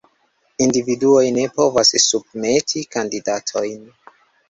Individuoj 0.67 1.27
ne 1.37 1.45
povas 1.59 1.93
submeti 2.07 2.85
kandidatojn. 2.99 3.83